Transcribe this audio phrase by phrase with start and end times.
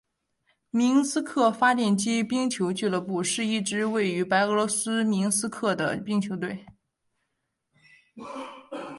[0.71, 6.65] 明斯克发电机冰球俱乐部是一支位于白俄罗斯明斯克的冰球队。